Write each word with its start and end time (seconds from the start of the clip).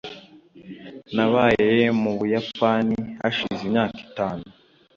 nabaye 1.15 1.73
mu 2.01 2.11
buyapani 2.19 2.97
hashize 3.21 3.61
imyaka 3.67 3.97
itatu 4.07 4.47